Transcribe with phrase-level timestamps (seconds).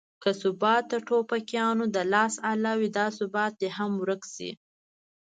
[0.23, 4.51] که ثبات د ټوپکیانو د لاس اله وي دا ثبات دې هم ورک شي.